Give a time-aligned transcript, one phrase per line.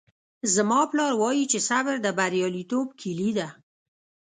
[0.53, 3.47] زما پلار وایي چې صبر د بریالیتوب کیلي ده